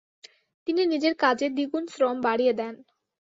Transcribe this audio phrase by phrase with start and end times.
[0.67, 2.73] তিনি নিজের কাজে দ্বিগুণ শ্রম বাড়িয়ে দেন।